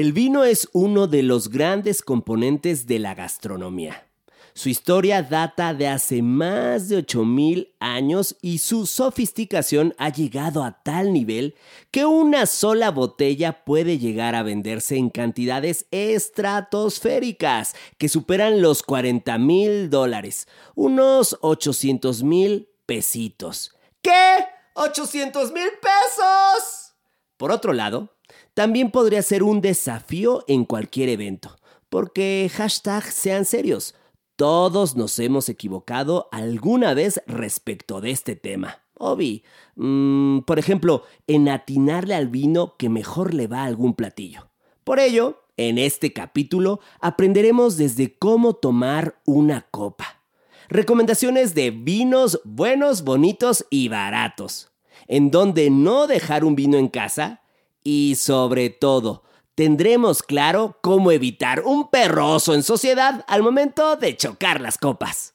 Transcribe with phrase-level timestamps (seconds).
[0.00, 4.08] El vino es uno de los grandes componentes de la gastronomía.
[4.54, 10.82] Su historia data de hace más de 8000 años y su sofisticación ha llegado a
[10.82, 11.54] tal nivel
[11.90, 19.36] que una sola botella puede llegar a venderse en cantidades estratosféricas que superan los 40
[19.36, 23.76] mil dólares, unos 800 mil pesitos.
[24.00, 24.46] ¿Qué?
[24.76, 26.94] ¡800 mil pesos!
[27.36, 28.14] Por otro lado,
[28.54, 31.56] también podría ser un desafío en cualquier evento,
[31.88, 33.94] porque hashtag sean serios.
[34.36, 38.82] Todos nos hemos equivocado alguna vez respecto de este tema.
[38.94, 39.44] Obi,
[39.76, 44.50] mm, por ejemplo, en atinarle al vino que mejor le va a algún platillo.
[44.84, 50.22] Por ello, en este capítulo aprenderemos desde cómo tomar una copa.
[50.68, 54.70] Recomendaciones de vinos buenos, bonitos y baratos.
[55.06, 57.42] En donde no dejar un vino en casa
[57.82, 64.60] y sobre todo, tendremos claro cómo evitar un perroso en sociedad al momento de chocar
[64.60, 65.32] las copas.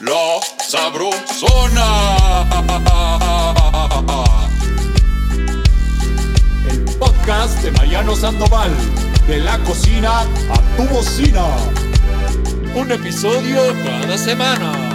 [0.00, 1.86] La Sabrosona.
[6.68, 8.70] El podcast de Mariano Sandoval.
[9.26, 11.44] De la cocina a tu bocina.
[12.74, 14.89] Un episodio cada semana.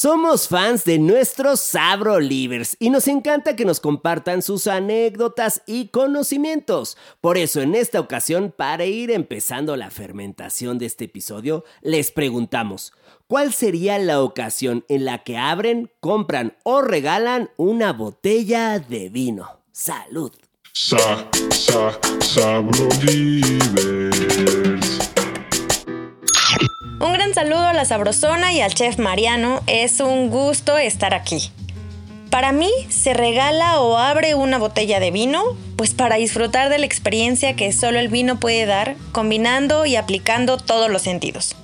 [0.00, 5.88] Somos fans de nuestros Sabro Livers y nos encanta que nos compartan sus anécdotas y
[5.88, 6.96] conocimientos.
[7.20, 12.92] Por eso en esta ocasión, para ir empezando la fermentación de este episodio, les preguntamos,
[13.26, 19.64] ¿cuál sería la ocasión en la que abren, compran o regalan una botella de vino?
[19.72, 20.30] Salud.
[20.74, 24.77] Sa, sa, Sabro Livers.
[27.00, 31.52] Un gran saludo a la Sabrosona y al chef Mariano, es un gusto estar aquí.
[32.28, 35.44] Para mí, se regala o abre una botella de vino,
[35.76, 40.56] pues para disfrutar de la experiencia que solo el vino puede dar, combinando y aplicando
[40.56, 41.54] todos los sentidos.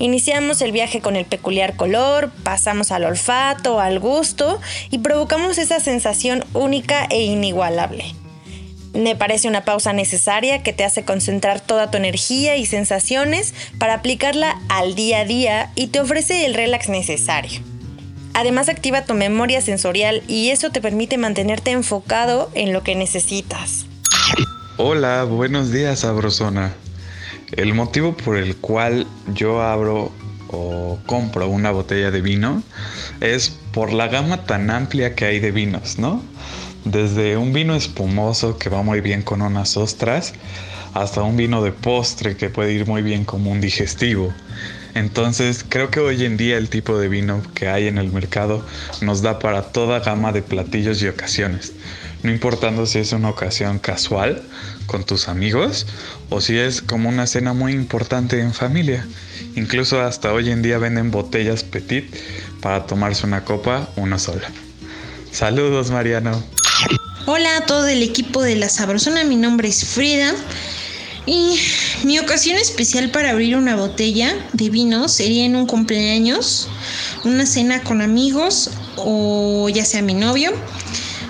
[0.00, 4.60] Iniciamos el viaje con el peculiar color, pasamos al olfato, al gusto
[4.90, 8.12] y provocamos esa sensación única e inigualable.
[8.92, 13.94] Me parece una pausa necesaria que te hace concentrar toda tu energía y sensaciones para
[13.94, 17.60] aplicarla al día a día y te ofrece el relax necesario.
[18.34, 23.86] Además activa tu memoria sensorial y eso te permite mantenerte enfocado en lo que necesitas.
[24.76, 26.72] Hola, buenos días, Sabrosona.
[27.52, 30.10] El motivo por el cual yo abro
[30.48, 32.62] o compro una botella de vino
[33.20, 36.22] es por la gama tan amplia que hay de vinos, ¿no?
[36.84, 40.32] Desde un vino espumoso que va muy bien con unas ostras,
[40.94, 44.32] hasta un vino de postre que puede ir muy bien como un digestivo.
[44.94, 48.64] Entonces creo que hoy en día el tipo de vino que hay en el mercado
[49.00, 51.72] nos da para toda gama de platillos y ocasiones.
[52.22, 54.42] No importando si es una ocasión casual
[54.86, 55.86] con tus amigos
[56.28, 59.06] o si es como una cena muy importante en familia.
[59.54, 62.14] Incluso hasta hoy en día venden botellas petit
[62.60, 64.50] para tomarse una copa una sola.
[65.30, 66.42] Saludos Mariano.
[67.26, 70.34] Hola a todo el equipo de La Sabrosona, mi nombre es Frida
[71.26, 71.60] y
[72.04, 76.68] mi ocasión especial para abrir una botella de vino sería en un cumpleaños,
[77.24, 80.52] una cena con amigos o ya sea mi novio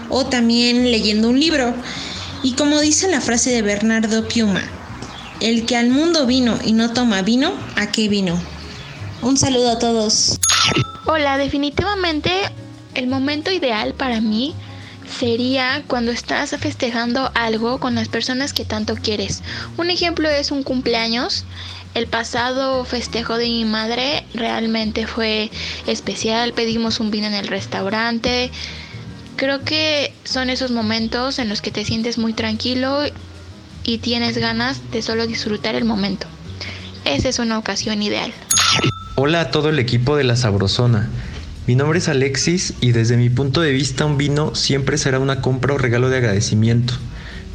[0.08, 1.74] o también leyendo un libro.
[2.42, 4.62] Y como dice la frase de Bernardo Piuma,
[5.40, 8.40] el que al mundo vino y no toma vino, ¿a qué vino?
[9.22, 10.38] Un saludo a todos.
[11.06, 12.30] Hola, definitivamente
[12.94, 14.54] el momento ideal para mí
[15.10, 19.42] sería cuando estás festejando algo con las personas que tanto quieres.
[19.76, 21.44] Un ejemplo es un cumpleaños.
[21.94, 25.50] El pasado festejo de mi madre realmente fue
[25.86, 26.52] especial.
[26.52, 28.50] Pedimos un vino en el restaurante.
[29.36, 33.00] Creo que son esos momentos en los que te sientes muy tranquilo
[33.84, 36.26] y tienes ganas de solo disfrutar el momento.
[37.04, 38.32] Esa es una ocasión ideal.
[39.16, 41.08] Hola a todo el equipo de La Sabrosona.
[41.66, 45.40] Mi nombre es Alexis y desde mi punto de vista un vino siempre será una
[45.40, 46.94] compra o regalo de agradecimiento,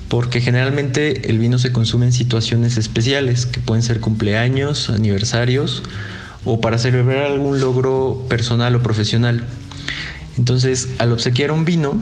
[0.10, 5.84] porque generalmente el vino se consume en situaciones especiales, que pueden ser cumpleaños, aniversarios
[6.46, 9.44] o para celebrar algún logro personal o profesional.
[10.38, 12.00] Entonces, al obsequiar un vino,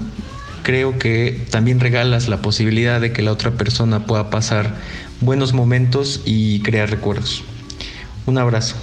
[0.63, 4.75] creo que también regalas la posibilidad de que la otra persona pueda pasar
[5.21, 7.43] buenos momentos y crear recuerdos.
[8.25, 8.75] Un abrazo.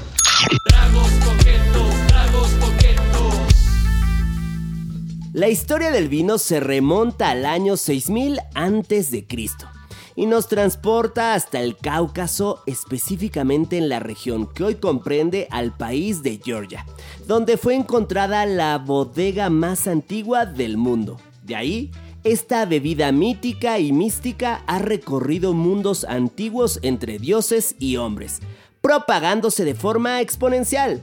[5.40, 9.66] La historia del vino se remonta al año 6000 antes de Cristo
[10.14, 16.22] y nos transporta hasta el Cáucaso, específicamente en la región que hoy comprende al país
[16.22, 16.84] de Georgia,
[17.26, 21.90] donde fue encontrada la bodega más antigua del mundo, De ahí,
[22.22, 28.40] esta bebida mítica y mística ha recorrido mundos antiguos entre dioses y hombres,
[28.82, 31.00] propagándose de forma exponencial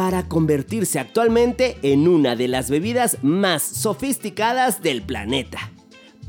[0.00, 5.58] para convertirse actualmente en una de las bebidas más sofisticadas del planeta.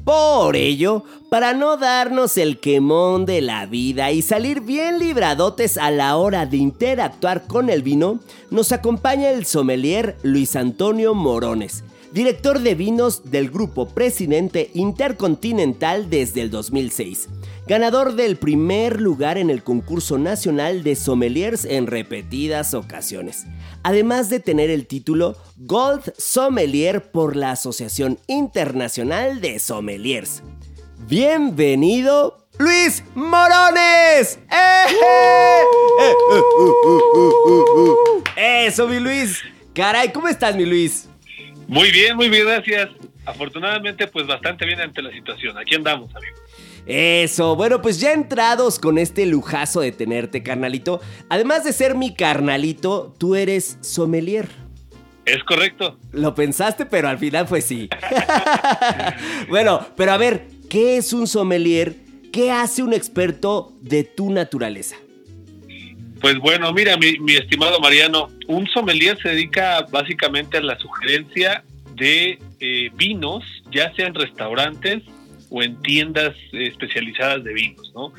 [0.04, 5.90] Por ello, para no darnos el quemón de la vida y salir bien libradotes a
[5.90, 8.20] la hora de interactuar con el vino,
[8.50, 16.42] nos acompaña el sommelier Luis Antonio Morones, director de vinos del grupo Presidente Intercontinental desde
[16.42, 17.30] el 2006
[17.72, 23.46] ganador del primer lugar en el concurso nacional de sommeliers en repetidas ocasiones,
[23.82, 30.44] además de tener el título Gold Sommelier por la Asociación Internacional de Sommeliers.
[31.08, 34.38] Bienvenido, Luis Morones.
[38.36, 39.40] Eso, mi Luis.
[39.74, 41.08] Caray, ¿cómo estás, mi Luis?
[41.72, 42.90] Muy bien, muy bien, gracias.
[43.26, 45.58] Afortunadamente, pues bastante bien ante la situación.
[45.58, 46.36] Aquí andamos, amigo.
[46.86, 51.00] Eso, bueno, pues ya entrados con este lujazo de tenerte, carnalito.
[51.30, 54.50] Además de ser mi carnalito, tú eres sommelier.
[55.24, 55.98] Es correcto.
[56.12, 57.88] Lo pensaste, pero al final fue sí.
[59.48, 61.96] bueno, pero a ver, ¿qué es un sommelier?
[62.34, 64.98] ¿Qué hace un experto de tu naturaleza?
[66.22, 71.64] Pues bueno, mira, mi, estimado Mariano, un sommelier se dedica básicamente a la sugerencia
[71.96, 75.02] de eh, vinos, ya sean restaurantes
[75.50, 78.14] o en tiendas especializadas de vinos, ¿no?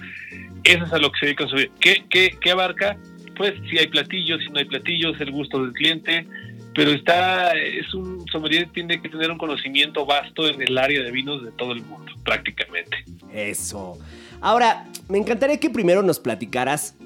[0.64, 2.96] Eso es a lo que se dedica a ¿Qué, qué, qué abarca?
[3.36, 6.26] Pues si hay platillos, si no hay platillos, el gusto del cliente,
[6.74, 11.10] pero está, es un sommelier tiene que tener un conocimiento vasto en el área de
[11.10, 13.04] vinos de todo el mundo, prácticamente.
[13.32, 13.98] Eso.
[14.40, 16.96] Ahora, me encantaría que primero nos platicaras,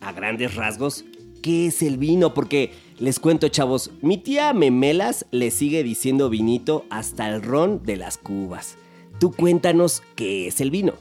[0.00, 1.04] a grandes rasgos,
[1.42, 6.86] qué es el vino, porque les cuento, chavos, mi tía Memelas le sigue diciendo vinito
[6.90, 8.78] hasta el ron de las cubas.
[9.20, 10.94] Tú cuéntanos qué es el vino.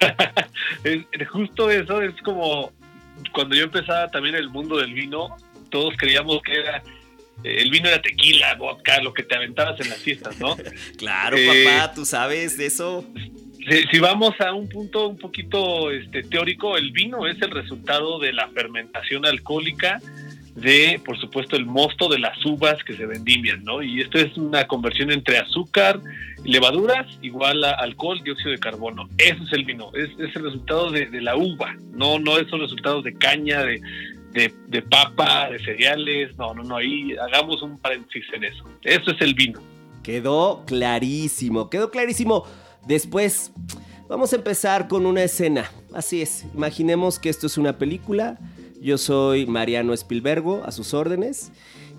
[1.32, 2.72] Justo eso es como
[3.32, 5.36] cuando yo empezaba también el mundo del vino,
[5.70, 6.82] todos creíamos que era
[7.44, 10.56] eh, el vino era tequila, vodka, lo que te aventabas en las fiestas, ¿no?
[10.98, 13.04] claro, papá, eh, tú sabes de eso.
[13.68, 18.32] Si, vamos a un punto un poquito este, teórico, el vino es el resultado de
[18.32, 19.98] la fermentación alcohólica
[20.54, 23.82] de, por supuesto, el mosto de las uvas que se vendimian, ¿no?
[23.82, 26.00] Y esto es una conversión entre azúcar,
[26.44, 29.08] levaduras, igual a alcohol, dióxido de carbono.
[29.18, 33.14] Eso es el vino, es, el resultado de, la uva, no, no esos resultados de
[33.14, 33.80] caña, de,
[34.32, 38.64] de, papa, de cereales, no, no, no, ahí hagamos un paréntesis en eso.
[38.82, 39.60] Eso es el vino.
[40.04, 42.46] Quedó clarísimo, quedó clarísimo.
[42.86, 43.52] Después,
[44.08, 45.70] vamos a empezar con una escena.
[45.92, 48.38] Así es, imaginemos que esto es una película
[48.86, 51.50] yo soy Mariano Espilbergo, a sus órdenes.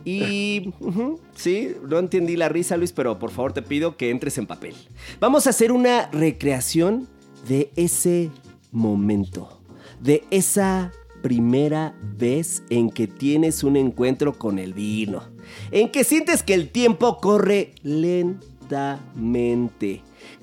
[0.05, 0.73] Y
[1.35, 4.75] sí, no entendí la risa, Luis, pero por favor te pido que entres en papel.
[5.19, 7.07] Vamos a hacer una recreación
[7.47, 8.29] de ese
[8.71, 9.59] momento,
[9.99, 15.23] de esa primera vez en que tienes un encuentro con el vino,
[15.71, 18.43] en que sientes que el tiempo corre lentamente,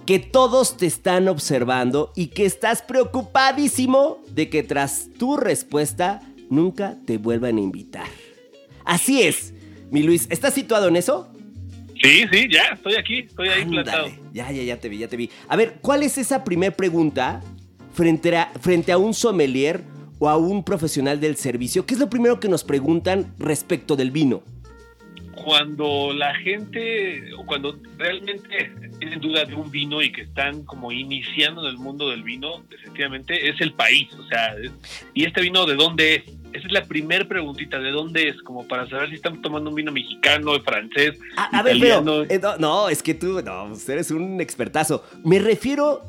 [0.06, 6.20] que todos te están observando y que estás preocupadísimo de que tras tu respuesta
[6.50, 8.06] nunca te vuelvan a invitar.
[8.84, 9.54] Así es,
[9.90, 11.30] mi Luis, ¿estás situado en eso?
[12.02, 14.08] Sí, sí, ya, estoy aquí, estoy ahí plantado.
[14.32, 15.30] Ya, ya, ya te vi, ya te vi.
[15.48, 17.40] A ver, ¿cuál es esa primera pregunta
[17.94, 19.82] frente a, frente a un sommelier
[20.18, 21.86] o a un profesional del servicio?
[21.86, 24.42] ¿Qué es lo primero que nos preguntan respecto del vino?
[25.34, 30.92] Cuando la gente, o cuando realmente tienen dudas de un vino y que están como
[30.92, 34.54] iniciando en el mundo del vino, efectivamente es el país, o sea,
[35.12, 36.24] ¿y este vino de dónde es?
[36.52, 38.40] Esa es la primera preguntita, ¿de dónde es?
[38.42, 42.88] Como para saber si están tomando un vino mexicano, francés, a, ver, pero, eh, no,
[42.88, 45.04] es que tú, no, usted eres un expertazo.
[45.24, 46.02] Me refiero,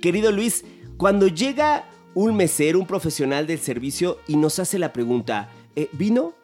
[0.00, 0.64] querido Luis,
[0.96, 1.84] cuando llega
[2.14, 6.34] un mesero, un profesional del servicio y nos hace la pregunta, eh, ¿vino?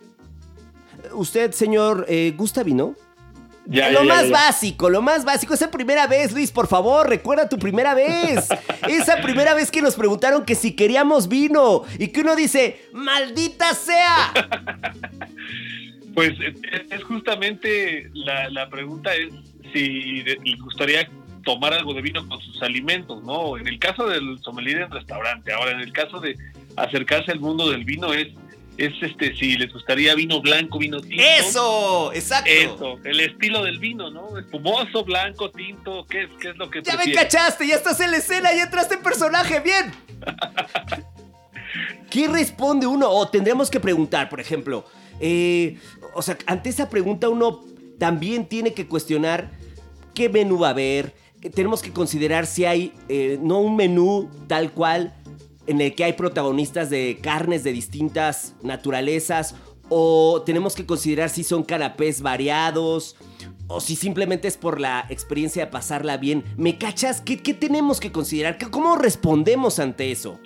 [1.13, 2.95] ¿Usted, señor, eh, gusta vino?
[3.67, 5.55] lo más básico, lo más básico.
[5.55, 8.49] Esa primera vez, Luis, por favor, recuerda tu primera vez.
[8.89, 13.75] Esa primera vez que nos preguntaron que si queríamos vino y que uno dice, maldita
[13.75, 14.33] sea.
[16.15, 16.33] Pues
[16.91, 19.35] es justamente la, pregunta es
[19.73, 21.07] si le gustaría
[21.45, 23.59] tomar algo de vino con sus alimentos, ¿no?
[23.59, 26.35] En el caso del sommelier en restaurante, ahora en el caso de
[26.77, 28.29] acercarse al mundo del vino es
[28.77, 31.23] es este si les gustaría vino blanco, vino tinto.
[31.23, 32.51] Eso, exacto.
[32.51, 34.39] Eso, el estilo del vino, ¿no?
[34.39, 38.11] Espumoso, blanco, tinto, ¿qué es, qué es lo que Ya me cachaste, ya estás en
[38.11, 39.93] la escena, ya entraste en personaje, bien.
[42.11, 43.11] ¿Qué responde uno?
[43.11, 44.87] O tendríamos que preguntar, por ejemplo,
[45.21, 45.79] eh,
[46.15, 47.65] o sea, ante esa pregunta uno
[47.99, 49.51] también tiene que cuestionar
[50.15, 51.15] qué menú va a haber.
[51.55, 55.15] Tenemos que considerar si hay eh, no un menú tal cual
[55.67, 59.55] en el que hay protagonistas de carnes de distintas naturalezas
[59.89, 63.17] o tenemos que considerar si son canapés variados
[63.69, 66.45] o si simplemente es por la experiencia de pasarla bien.
[66.57, 67.21] ¿Me cachas?
[67.21, 68.59] ¿Qué, qué tenemos que considerar?
[68.71, 70.41] ¿Cómo respondemos ante eso?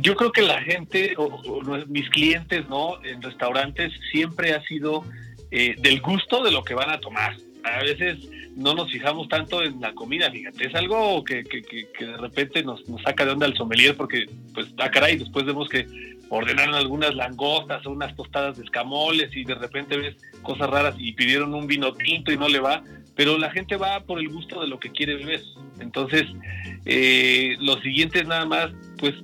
[0.00, 1.40] Yo creo que la gente, o,
[1.86, 3.02] mis clientes, ¿no?
[3.04, 5.04] En restaurantes siempre ha sido
[5.50, 7.36] eh, del gusto de lo que van a tomar.
[7.74, 8.18] A veces
[8.56, 12.62] no nos fijamos tanto en la comida, fíjate, es algo que, que, que, de repente
[12.62, 15.86] nos, saca de onda el sommelier porque, pues, ah, caray, después vemos que
[16.30, 21.12] ordenaron algunas langostas o unas tostadas de escamoles y de repente ves cosas raras y
[21.12, 22.82] pidieron un vino tinto y no le va,
[23.14, 25.42] pero la gente va por el gusto de lo que quiere beber.
[25.78, 26.24] Entonces,
[26.86, 29.14] eh, lo siguiente es nada más, pues,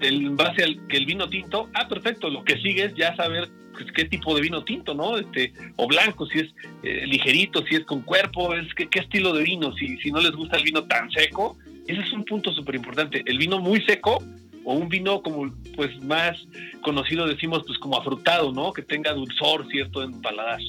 [0.00, 3.48] en base al que el vino tinto, ah, perfecto, lo que sigue es ya saber
[3.94, 5.18] qué tipo de vino tinto, ¿no?
[5.18, 9.32] Este, o blanco, si es eh, ligerito, si es con cuerpo, es qué, qué estilo
[9.32, 11.56] de vino, si, si no les gusta el vino tan seco,
[11.86, 13.22] ese es un punto súper importante.
[13.26, 14.22] El vino muy seco
[14.64, 16.36] o un vino como pues más
[16.82, 18.72] conocido decimos pues como afrutado, ¿no?
[18.72, 20.60] Que tenga dulzor cierto en paladar.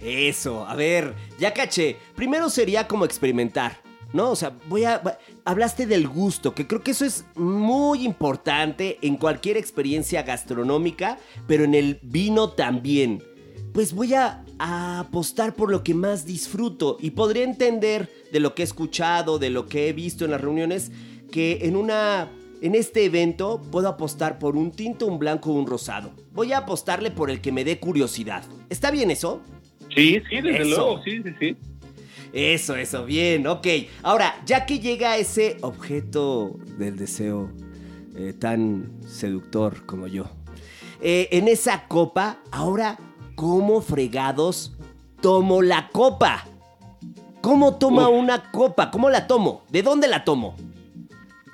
[0.00, 1.96] Eso, a ver, ya caché.
[2.14, 3.82] Primero sería como experimentar,
[4.12, 4.30] ¿no?
[4.30, 5.02] O sea, voy a...
[5.44, 11.64] Hablaste del gusto, que creo que eso es muy importante en cualquier experiencia gastronómica, pero
[11.64, 13.22] en el vino también.
[13.72, 18.54] Pues voy a, a apostar por lo que más disfruto y podría entender de lo
[18.54, 20.90] que he escuchado, de lo que he visto en las reuniones,
[21.30, 22.28] que en una
[22.62, 26.12] en este evento puedo apostar por un tinto, un blanco o un rosado.
[26.32, 28.44] Voy a apostarle por el que me dé curiosidad.
[28.68, 29.40] ¿Está bien eso?
[29.94, 31.56] Sí, sí, desde luego, sí, sí, sí.
[32.32, 33.66] Eso, eso, bien, ok.
[34.02, 37.50] Ahora, ya que llega ese objeto del deseo
[38.16, 40.26] eh, tan seductor como yo,
[41.00, 42.98] eh, en esa copa, ahora,
[43.34, 44.76] ¿cómo fregados
[45.20, 46.46] tomo la copa?
[47.40, 48.90] ¿Cómo toma una copa?
[48.90, 49.64] ¿Cómo la tomo?
[49.70, 50.56] ¿De dónde la tomo?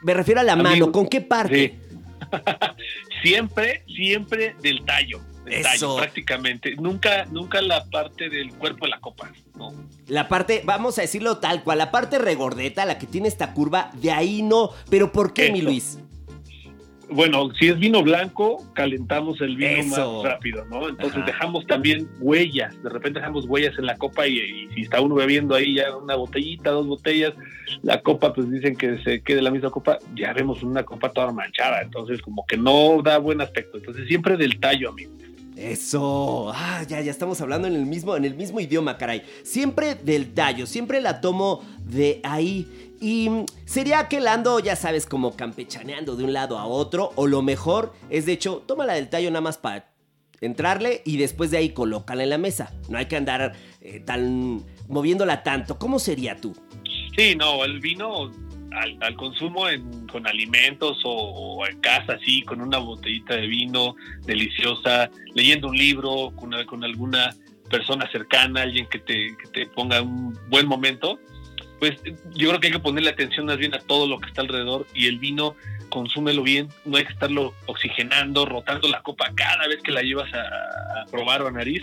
[0.03, 1.79] Me refiero a la mano, ¿con qué parte?
[3.23, 5.21] siempre, siempre del tallo.
[5.63, 6.77] Tallo, prácticamente.
[6.77, 9.73] Nunca, nunca la parte del cuerpo de la copa, ¿no?
[10.09, 13.91] La parte, vamos a decirlo tal cual, la parte regordeta, la que tiene esta curva,
[13.95, 14.71] de ahí no.
[14.91, 15.99] Pero ¿por qué, mi Luis?
[17.09, 20.89] bueno, si es vino blanco, calentamos el vino más rápido, ¿no?
[20.89, 25.15] Entonces dejamos también huellas, de repente dejamos huellas en la copa y, si está uno
[25.15, 27.35] bebiendo ahí ya una botellita, dos botellas,
[27.83, 31.33] la copa pues dicen que se quede la misma copa, ya vemos una copa toda
[31.33, 35.13] manchada, entonces como que no da buen aspecto, entonces siempre del tallo, amigo.
[35.57, 39.23] Eso, ah, ya, ya estamos hablando en el mismo, en el mismo idioma, caray.
[39.43, 42.93] Siempre del tallo, siempre la tomo de ahí.
[43.01, 43.31] Y
[43.65, 47.13] sería que ando, ya sabes, como campechaneando de un lado a otro.
[47.17, 49.91] O lo mejor es, de hecho, toma la del tallo nada más para
[50.43, 52.75] entrarle y después de ahí colócala en la mesa.
[52.91, 55.79] No hay que andar eh, tan moviéndola tanto.
[55.79, 56.55] ¿Cómo sería tú?
[57.17, 58.31] Sí, no, el vino
[58.77, 59.65] al, consumo
[60.11, 66.33] con alimentos o, en casa, así, con una botellita de vino deliciosa, leyendo un libro,
[66.37, 67.35] con, con alguna
[67.71, 71.19] persona cercana, alguien que te, que te ponga un buen momento,
[71.79, 71.97] pues
[72.35, 74.87] yo creo que hay que ponerle atención más bien a todo lo que está alrededor
[74.95, 75.57] y el vino
[75.89, 80.33] consúmelo bien, no hay que estarlo oxigenando, rotando la copa cada vez que la llevas
[80.35, 81.83] a, a probar o a nariz,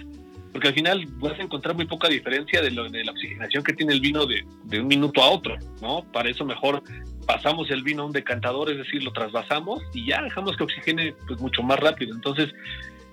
[0.54, 3.74] porque al final vas a encontrar muy poca diferencia de, lo, de la oxigenación que
[3.74, 6.06] tiene el vino de, de, un minuto a otro, ¿no?
[6.14, 6.84] Para eso mejor
[7.26, 11.16] pasamos el vino a un decantador, es decir, lo trasvasamos y ya dejamos que oxigene
[11.28, 12.14] pues mucho más rápido.
[12.14, 12.54] Entonces,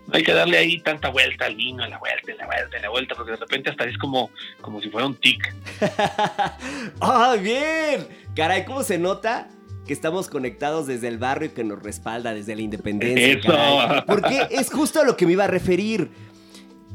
[0.07, 2.77] no hay que darle ahí tanta vuelta al vino, a la vuelta, a la vuelta,
[2.77, 4.31] a la vuelta, porque de repente hasta es como,
[4.61, 5.55] como si fuera un tic.
[7.01, 8.07] ¡Ah, bien!
[8.37, 9.49] Caray, ¿cómo se nota?
[9.87, 13.33] que estamos conectados desde el barrio y que nos respalda desde la independencia.
[13.33, 14.05] Eso.
[14.07, 16.11] Porque es justo a lo que me iba a referir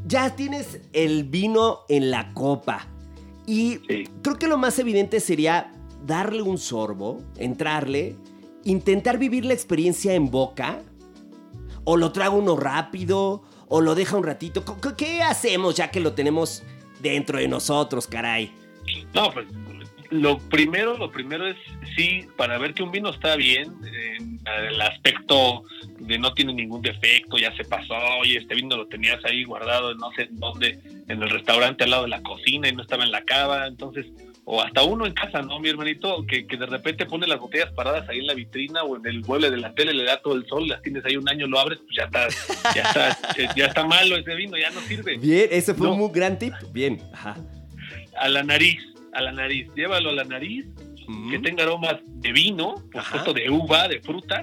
[0.05, 2.87] ya tienes el vino en la copa.
[3.47, 3.79] Y
[4.21, 5.71] creo que lo más evidente sería
[6.05, 8.15] darle un sorbo, entrarle,
[8.63, 10.81] intentar vivir la experiencia en boca.
[11.83, 14.63] O lo trago uno rápido, o lo deja un ratito.
[14.97, 16.63] ¿Qué hacemos ya que lo tenemos
[17.01, 18.51] dentro de nosotros, caray?
[19.13, 19.47] No, pues
[20.09, 21.57] lo primero, lo primero es
[21.95, 25.63] sí, para ver que un vino está bien, en el aspecto
[25.99, 29.93] de no tiene ningún defecto, ya se pasó, y este vino lo tenías ahí guardado,
[29.95, 33.11] no sé dónde, en el restaurante al lado de la cocina y no estaba en
[33.11, 34.05] la cava, entonces,
[34.43, 36.25] o hasta uno en casa, ¿no, mi hermanito?
[36.27, 39.21] Que, que de repente pone las botellas paradas ahí en la vitrina o en el
[39.21, 41.59] mueble de la tele, le da todo el sol, las tienes ahí un año, lo
[41.59, 42.27] abres, pues ya está,
[42.75, 45.17] ya está, ya está malo ese vino, ya no sirve.
[45.17, 47.37] Bien, ese fue un muy gran tip, bien, ajá.
[48.17, 48.79] A la nariz,
[49.15, 50.65] a la nariz, llévalo a la nariz,
[51.29, 54.41] que tenga aromas de vino, por supuesto de uva, de fruta,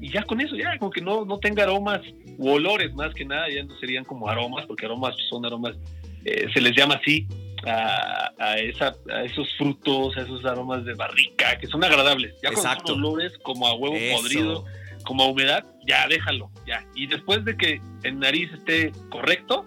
[0.00, 2.00] y ya con eso, ya como que no, no tenga aromas
[2.38, 5.76] u olores más que nada, ya no serían como aromas, porque aromas son aromas,
[6.24, 7.26] eh, se les llama así,
[7.66, 12.34] a, a, esa, a esos frutos, a esos aromas de barrica, que son agradables.
[12.42, 12.94] Ya Exacto.
[12.94, 14.22] con olores como a huevo Eso.
[14.22, 14.64] podrido,
[15.04, 16.84] como a humedad, ya déjalo, ya.
[16.94, 19.66] Y después de que el nariz esté correcto,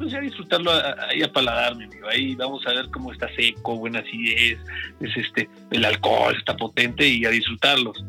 [0.00, 0.72] pues ya disfrutarlo
[1.10, 2.08] ahí a paladar, mi amigo.
[2.08, 4.58] Ahí vamos a ver cómo está seco, buena acidez,
[4.98, 8.02] es este, el alcohol está potente y a disfrutarlos.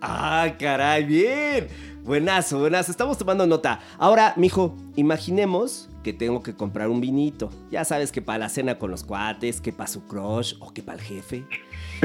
[0.00, 1.68] Ah, caray, bien.
[2.04, 2.90] Buenazo, buenazo.
[2.90, 3.80] Estamos tomando nota.
[3.98, 7.50] Ahora, mijo, imaginemos que tengo que comprar un vinito.
[7.70, 10.82] Ya sabes que para la cena con los cuates, que para su crush o que
[10.82, 11.44] para el jefe.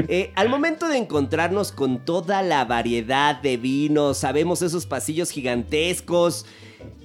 [0.08, 6.46] Eh, al momento de encontrarnos con toda la variedad de vinos, sabemos esos pasillos gigantescos.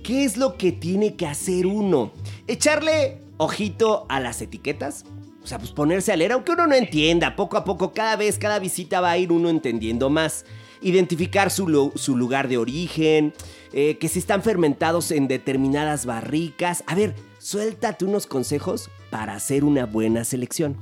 [0.03, 2.12] ¿Qué es lo que tiene que hacer uno?
[2.48, 5.06] ¿Echarle ojito a las etiquetas?
[5.44, 8.38] O sea, pues ponerse a leer, aunque uno no entienda, poco a poco, cada vez,
[8.38, 10.46] cada visita va a ir uno entendiendo más.
[10.82, 13.34] Identificar su, lu- su lugar de origen,
[13.74, 16.84] eh, que si están fermentados en determinadas barricas.
[16.86, 20.75] A ver, suéltate unos consejos para hacer una buena selección.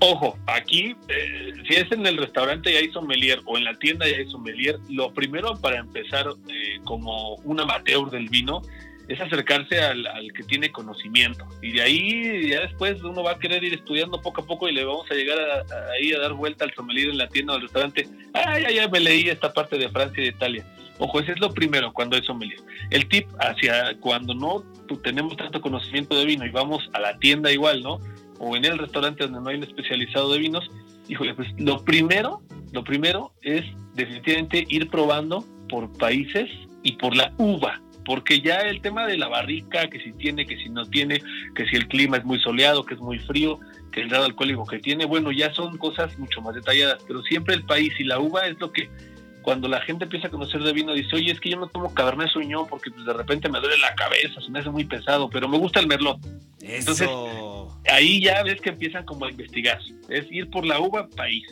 [0.00, 4.08] Ojo, aquí, eh, si es en el restaurante y hay sommelier o en la tienda
[4.08, 8.62] y hay sommelier, lo primero para empezar eh, como un amateur del vino
[9.08, 11.44] es acercarse al, que tiene conocimiento.
[11.62, 14.72] Y de ahí ya después uno va a querer ir estudiando poco a poco y
[14.72, 15.38] le vamos a llegar
[15.98, 18.06] ahí a dar vuelta al sommelier en la tienda o al restaurante.
[18.34, 20.66] Ah, ya, ya me leí esta parte de Francia y de Italia.
[20.98, 22.60] Ojo, ese es lo primero cuando hay sommelier.
[22.90, 24.62] El tip hacia cuando no
[25.02, 28.00] tenemos tanto conocimiento de vino y vamos a la tienda igual, ¿no?
[28.38, 30.70] O en el restaurante donde no hay un especializado de vinos,
[31.08, 32.40] híjole, pues lo primero,
[32.72, 33.64] lo primero es
[33.94, 36.48] definitivamente ir probando por países
[36.82, 40.56] y por la uva, porque ya el tema de la barrica, que si tiene, que
[40.56, 41.20] si no tiene,
[41.54, 43.58] que si el clima es muy soleado, que es muy frío,
[43.92, 47.54] que el grado alcohólico que tiene, bueno, ya son cosas mucho más detalladas, pero siempre
[47.54, 48.88] el país y la uva es lo que
[49.48, 51.94] cuando la gente empieza a conocer de vino dice, oye, es que yo no tomo
[51.94, 55.30] Cabernet Sauvignon porque pues, de repente me duele la cabeza, se me hace muy pesado,
[55.30, 56.18] pero me gusta el Merlot.
[56.60, 57.08] Entonces,
[57.90, 59.80] ahí ya ves que empiezan como a investigar.
[60.10, 61.46] Es ir por la uva país.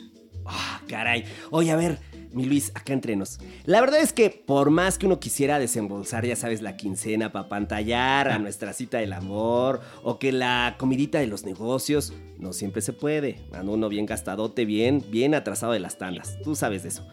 [0.44, 1.24] Ah, caray.
[1.50, 1.98] Oye, a ver,
[2.36, 3.38] mi Luis, acá entre nos.
[3.64, 7.48] La verdad es que por más que uno quisiera desembolsar, ya sabes, la quincena para
[7.48, 12.82] pantallar a nuestra cita del amor o que la comidita de los negocios, no siempre
[12.82, 13.40] se puede.
[13.52, 16.38] Anda uno bien gastadote, bien, bien atrasado de las tandas.
[16.44, 17.06] Tú sabes de eso.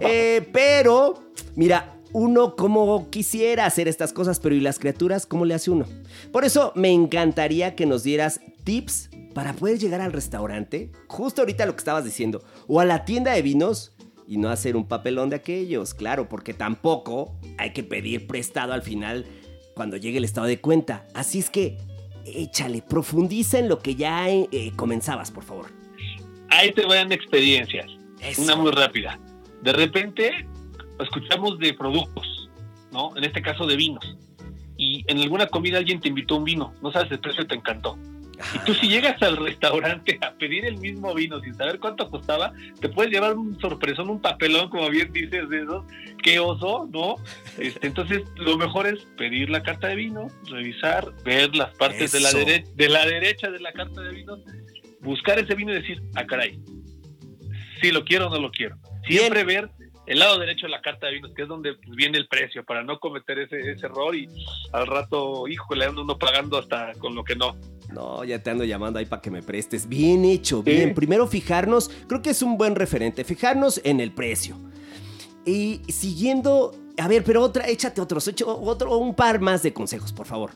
[0.00, 5.54] Eh, pero, mira, uno como quisiera hacer estas cosas, pero ¿y las criaturas cómo le
[5.54, 5.86] hace uno?
[6.32, 11.64] Por eso me encantaría que nos dieras tips para poder llegar al restaurante, justo ahorita
[11.64, 13.92] lo que estabas diciendo, o a la tienda de vinos
[14.28, 18.82] y no hacer un papelón de aquellos, claro, porque tampoco hay que pedir prestado al
[18.82, 19.24] final
[19.74, 21.06] cuando llegue el estado de cuenta.
[21.14, 21.78] Así es que
[22.26, 25.70] échale, profundiza en lo que ya eh, comenzabas, por favor.
[26.50, 27.86] Ahí te van experiencias.
[28.20, 28.42] Eso.
[28.42, 29.18] Una muy rápida.
[29.62, 30.46] De repente
[31.00, 32.50] escuchamos de productos,
[32.92, 33.16] ¿no?
[33.16, 34.16] En este caso de vinos.
[34.76, 37.96] Y en alguna comida alguien te invitó un vino, no sabes el precio, te encantó.
[38.54, 42.52] Y tú si llegas al restaurante a pedir el mismo vino sin saber cuánto costaba,
[42.80, 45.84] te puedes llevar un sorpresón, un papelón, como bien dices, de esos.
[46.22, 47.16] Qué oso, ¿no?
[47.58, 52.20] Este, entonces, lo mejor es pedir la carta de vino, revisar, ver las partes de
[52.20, 54.36] la, dere- de la derecha de la carta de vino,
[55.00, 56.60] buscar ese vino y decir, ah, caray,
[57.80, 58.76] si lo quiero o no lo quiero.
[59.06, 59.70] Siempre ver
[60.08, 62.64] el lado derecho de la carta de vinos, que es donde pues, viene el precio,
[62.64, 64.26] para no cometer ese, ese error y
[64.72, 67.56] al rato, híjole, anda uno pagando hasta con lo que no.
[67.92, 69.88] No, ya te ando llamando ahí para que me prestes.
[69.88, 70.94] Bien hecho, bien.
[70.94, 74.56] Primero fijarnos, creo que es un buen referente, fijarnos en el precio.
[75.44, 80.12] Y siguiendo, a ver, pero otra, échate otros, echo otro, un par más de consejos,
[80.12, 80.52] por favor.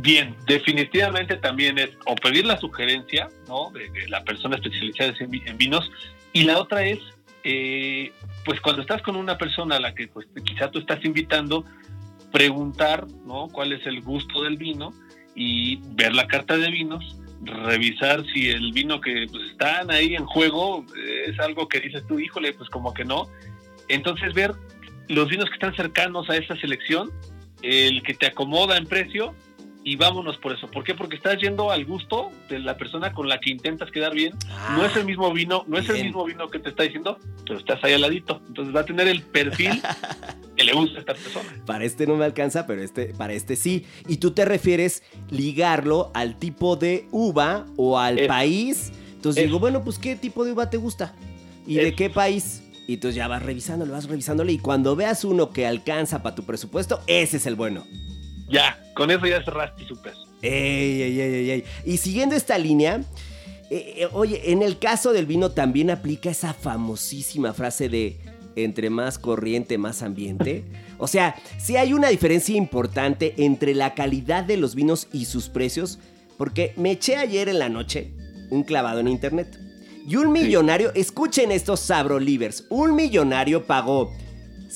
[0.00, 3.70] Bien, definitivamente también es o pedir la sugerencia, ¿no?
[3.72, 5.90] De, de la persona especializada en vinos
[6.32, 6.98] y la otra es,
[7.48, 8.12] eh,
[8.44, 11.64] pues cuando estás con una persona a la que pues, quizá tú estás invitando,
[12.32, 13.46] preguntar, ¿no?
[13.52, 14.92] ¿Cuál es el gusto del vino?
[15.36, 20.26] Y ver la carta de vinos, revisar si el vino que pues, están ahí en
[20.26, 23.28] juego eh, es algo que dices tú, híjole, pues como que no.
[23.86, 24.52] Entonces ver
[25.06, 27.12] los vinos que están cercanos a esa selección,
[27.62, 29.36] el que te acomoda en precio
[29.88, 30.68] y vámonos por eso.
[30.68, 30.94] ¿Por qué?
[30.96, 34.34] Porque estás yendo al gusto de la persona con la que intentas quedar bien.
[34.76, 37.60] no es el mismo vino, no es el mismo vino que te está diciendo, pero
[37.60, 38.42] estás ahí al ladito.
[38.48, 39.80] Entonces va a tener el perfil
[40.56, 41.48] que le gusta a esta persona.
[41.64, 43.86] Para este no me alcanza, pero este, para este sí.
[44.08, 48.92] Y tú te refieres ligarlo al tipo de uva o al Es- país.
[49.14, 51.14] Entonces es- digo, bueno, pues ¿qué tipo de uva te gusta?
[51.64, 52.64] ¿Y de qué país?
[52.88, 54.52] Y entonces ya vas revisándole, vas revisándole.
[54.52, 57.84] Y cuando veas uno que alcanza para tu presupuesto, ese es el bueno.
[58.48, 60.26] Ya, con eso ya cerraste su peso.
[60.42, 61.64] Ey, ey, ey, ey, ey.
[61.84, 63.00] Y siguiendo esta línea,
[63.70, 68.16] eh, eh, oye, en el caso del vino también aplica esa famosísima frase de
[68.54, 70.64] entre más corriente, más ambiente.
[70.98, 75.48] O sea, sí hay una diferencia importante entre la calidad de los vinos y sus
[75.48, 75.98] precios,
[76.38, 78.12] porque me eché ayer en la noche
[78.50, 79.58] un clavado en internet.
[80.08, 84.12] Y un millonario, escuchen estos sabrolivers, un millonario pagó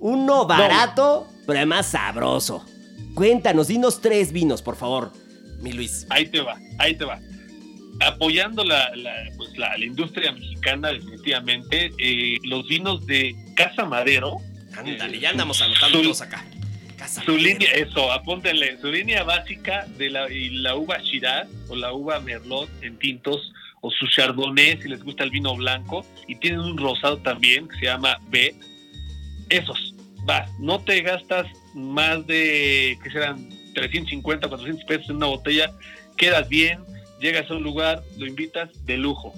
[0.00, 2.66] Uno barato, pero además sabroso.
[3.14, 5.12] Cuéntanos, dinos tres vinos, por favor,
[5.60, 6.04] mi Luis.
[6.10, 7.20] Ahí te va, ahí te va.
[8.00, 8.90] Apoyando la,
[9.36, 14.38] pues la, industria mexicana, definitivamente, eh, los vinos de Casa Madero.
[14.76, 16.44] Ándale, ya andamos anotando todos acá.
[16.96, 21.76] Casa su línea, eso, apúntenle, su línea básica de la, y la uva Shiraz o
[21.76, 26.36] la uva Merlot en tintos o su chardonnay si les gusta el vino blanco y
[26.36, 28.54] tienen un rosado también que se llama B.
[29.48, 29.94] Esos,
[30.28, 35.72] va, no te gastas más de, que serán 350, 400 pesos en una botella,
[36.16, 36.80] quedas bien,
[37.20, 39.32] llegas a un lugar, lo invitas de lujo.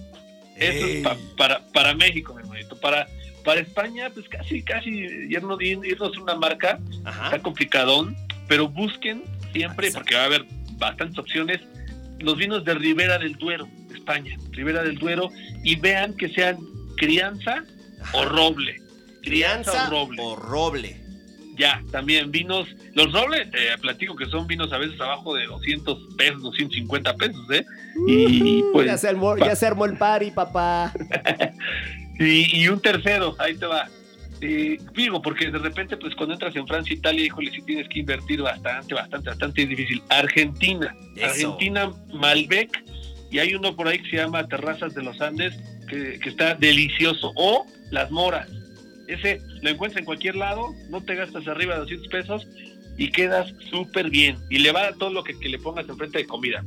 [0.56, 2.78] Eso es para, para México, mi hermanito.
[2.78, 3.06] Para,
[3.44, 4.90] para España, pues casi, casi
[5.30, 6.78] irnos, irnos una marca,
[7.24, 11.60] está complicadón, pero busquen siempre, porque va a haber bastantes opciones,
[12.20, 15.30] los vinos de Ribera del Duero, España, Ribera del Duero,
[15.64, 16.58] y vean que sean
[16.96, 17.64] crianza
[18.12, 18.76] o roble.
[19.22, 20.22] Crianza, o roble.
[20.22, 20.96] O roble.
[21.56, 26.14] Ya, también vinos, los robles, eh, platico que son vinos a veces abajo de 200
[26.16, 27.66] pesos, 250 pesos, ¿eh?
[28.06, 28.86] Y pues...
[28.86, 30.92] Ya se armó, ya se armó el party, papá.
[32.18, 33.88] y, y un tercero, ahí te va.
[34.42, 38.00] Eh, digo, porque de repente, pues cuando entras en Francia, Italia, híjole, si tienes que
[38.00, 40.02] invertir bastante, bastante, bastante difícil.
[40.08, 42.82] Argentina, Argentina, Malbec,
[43.30, 45.54] y hay uno por ahí que se llama Terrazas de los Andes,
[45.88, 47.32] que, está delicioso.
[47.36, 48.48] O Las Moras.
[49.08, 52.48] Ese lo encuentras en cualquier lado, no te gastas arriba de 200 pesos
[52.96, 54.38] y quedas súper bien.
[54.48, 56.62] Y le va a todo lo que, que le pongas enfrente de comida.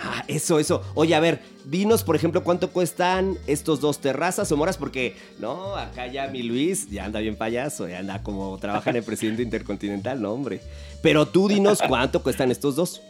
[0.00, 0.82] Ah, eso, eso.
[0.94, 5.76] Oye, a ver, dinos, por ejemplo, cuánto cuestan estos dos terrazas o moras, porque, no,
[5.76, 9.42] acá ya mi Luis ya anda bien payaso, ya anda como trabaja en el presidente
[9.42, 10.60] intercontinental, no, hombre.
[11.02, 13.00] Pero tú dinos cuánto cuestan estos dos.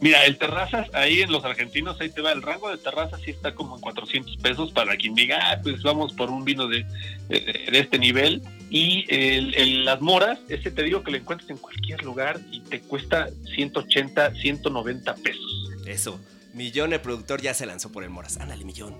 [0.00, 3.32] Mira, el terrazas, ahí en los argentinos, ahí te va, el rango de terrazas sí
[3.32, 6.86] está como en 400 pesos para quien diga, ah, pues vamos por un vino de,
[7.28, 8.40] este nivel.
[8.70, 12.80] Y el, las moras, ese te digo que lo encuentras en cualquier lugar y te
[12.80, 15.70] cuesta 180, 190 pesos.
[15.88, 16.20] Eso,
[16.52, 18.36] Millón el productor ya se lanzó por el Moras.
[18.36, 18.94] Ándale, Millón.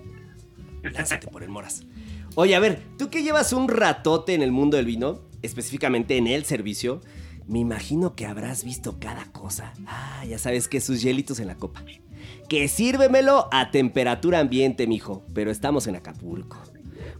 [0.81, 1.83] Lánzate por el Moras.
[2.33, 6.25] Oye, a ver, tú que llevas un ratote en el mundo del vino, específicamente en
[6.25, 7.01] el servicio,
[7.47, 9.73] me imagino que habrás visto cada cosa.
[9.85, 11.83] Ah, ya sabes que sus hielitos en la copa.
[12.47, 15.23] Que sírvemelo a temperatura ambiente, mijo.
[15.33, 16.57] Pero estamos en Acapulco.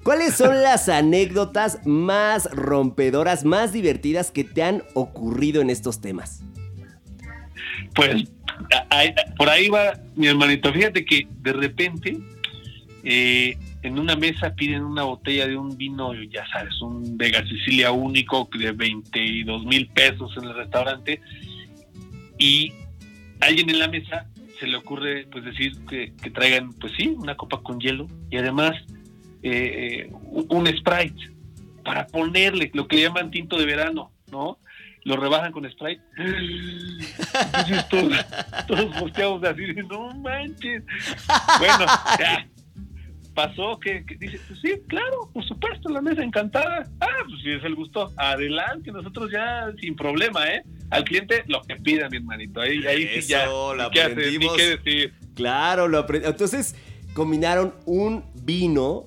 [0.04, 6.42] ¿Cuáles son las anécdotas más rompedoras, más divertidas que te han ocurrido en estos temas?
[7.96, 8.30] Pues
[9.38, 10.72] por ahí va mi hermanito.
[10.72, 12.18] Fíjate que de repente
[13.04, 17.92] eh, en una mesa piden una botella de un vino, ya sabes, un Vega Sicilia
[17.92, 21.22] único de 22 mil pesos en el restaurante
[22.38, 22.74] y
[23.40, 24.28] alguien en la mesa
[24.60, 28.76] se le ocurre pues decir que, traigan pues sí, una copa con hielo y además
[29.42, 31.32] eh, un Sprite
[31.86, 34.60] para ponerle lo que le llaman tinto de verano, ¿no?
[35.06, 36.02] Lo rebajan con Sprite.
[36.18, 37.90] Entonces
[38.68, 40.84] todos, todos así, no manches.
[41.60, 41.86] Bueno,
[42.20, 42.48] ya,
[43.34, 46.84] pasó que, dice, pues sí, claro, por supuesto, la mesa encantada.
[47.00, 50.64] Ah, pues si es el gusto, adelante, nosotros ya sin problema, ¿eh?
[50.90, 52.60] Al cliente lo que pida, mi hermanito.
[52.60, 53.46] Ahí, ahí sí ya.
[53.46, 54.58] Lo ni qué hacer, ni aprendimos.
[54.58, 55.14] qué decir.
[55.36, 56.28] Claro, lo aprendí.
[56.28, 56.76] Entonces
[57.14, 59.06] combinaron un vino,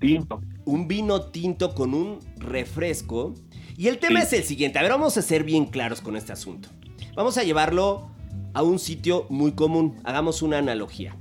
[0.00, 0.42] Tinto.
[0.64, 3.34] un vino tinto con un refresco.
[3.82, 4.26] Y el tema Sí.
[4.26, 4.78] es el siguiente.
[4.78, 6.68] A ver, vamos a ser bien claros con este asunto.
[7.16, 8.08] Vamos a llevarlo
[8.54, 9.96] a un sitio muy común.
[10.04, 11.16] Hagamos una analogía.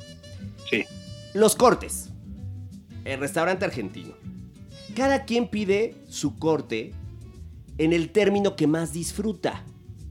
[0.70, 0.84] Sí.
[1.34, 2.10] Los cortes.
[3.04, 4.14] El restaurante argentino.
[4.96, 6.94] Cada quien pide su corte
[7.80, 9.64] en el término que más disfruta.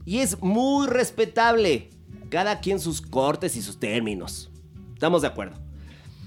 [0.03, 1.89] Y es muy respetable.
[2.27, 4.51] Cada quien sus cortes y sus términos.
[4.91, 5.55] ¿Estamos de acuerdo?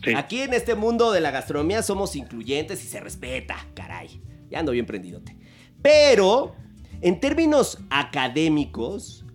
[0.03, 0.15] Sí.
[0.15, 4.23] Aquí en este mundo de la gastronomía somos incluyentes y se respeta, caray.
[4.51, 5.37] Ya ando bien prendidote.
[5.85, 6.55] Pero,
[7.03, 9.27] en términos académicos,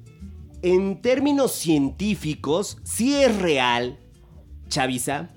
[0.64, 4.00] en términos científicos, sí es real,
[4.68, 5.30] Chavisa,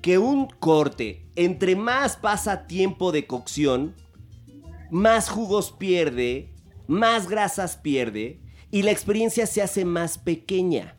[0.00, 3.96] que un corte, entre más pasa tiempo de cocción,
[4.92, 6.54] más jugos pierde,
[6.86, 10.96] más grasas pierde y la experiencia se hace más pequeña.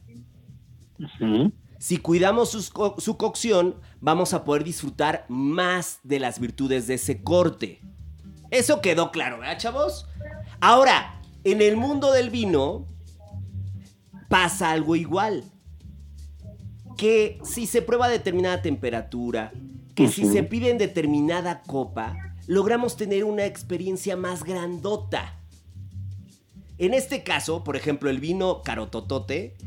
[1.79, 7.23] Si cuidamos co- su cocción, vamos a poder disfrutar más de las virtudes de ese
[7.23, 7.79] corte.
[8.51, 10.07] Eso quedó claro, ¿verdad, chavos?
[10.59, 12.85] Ahora, en el mundo del vino
[14.29, 15.43] pasa algo igual.
[16.97, 19.51] Que si se prueba a determinada temperatura,
[19.95, 25.39] que si se pide en determinada copa, logramos tener una experiencia más grandota.
[26.77, 29.57] En este caso, por ejemplo, el vino carototote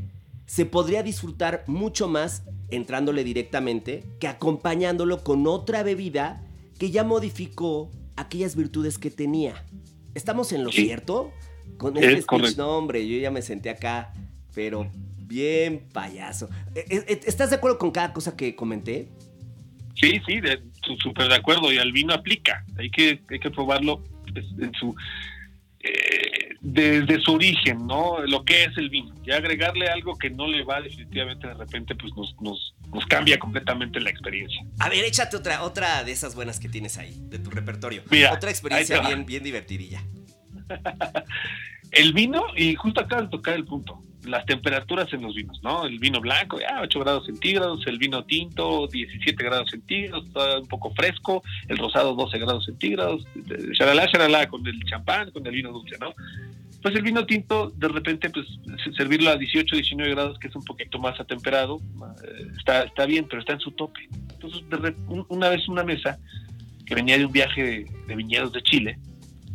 [0.47, 6.45] se podría disfrutar mucho más entrándole directamente que acompañándolo con otra bebida
[6.79, 7.91] que ya modificó
[8.21, 9.65] aquellas virtudes que tenía.
[10.15, 10.85] ¿Estamos en lo Sí.
[10.87, 11.33] cierto?
[11.79, 12.63] Con Es este speech, correcto.
[12.63, 14.13] no, hombre, yo ya me senté acá,
[14.55, 16.49] pero bien payaso.
[16.75, 19.09] Eh, eh, ¿Estás de acuerdo con cada cosa que comenté?
[19.95, 20.41] Sí, sí,
[21.03, 21.73] súper de acuerdo.
[21.73, 22.65] Y al vino aplica.
[22.79, 24.03] Hay que, hay que probarlo
[24.33, 24.95] pues, en su,
[25.81, 26.10] eh,
[26.61, 28.19] desde su origen, ¿no?
[28.27, 29.15] Lo que es el vino.
[29.25, 33.39] Y agregarle algo que no le va definitivamente de repente, pues nos, nos, nos cambia
[33.39, 34.65] completamente la experiencia.
[34.79, 38.03] A ver, échate otra, otra de esas buenas que tienes ahí, de tu repertorio.
[38.11, 40.03] Mira, otra experiencia bien, bien divertidilla.
[41.91, 45.85] El vino, y justo acá de tocar el punto, las temperaturas en los vinos, ¿no?
[45.85, 50.25] El vino blanco, ya 8 grados centígrados, el vino tinto, 17 grados centígrados,
[50.61, 53.27] un poco fresco, el rosado 12 grados centígrados,
[53.73, 56.15] shalala, shalala, con el champán, con el vino dulce, ¿no?
[56.83, 58.47] Pues el vino tinto, de repente, pues
[58.97, 61.79] servirlo a 18, 19 grados, que es un poquito más atemperado,
[62.25, 64.09] eh, está, está bien, pero está en su tope.
[64.33, 64.95] Entonces, de
[65.29, 66.19] una vez una mesa
[66.87, 68.99] que venía de un viaje de, de viñedos de Chile,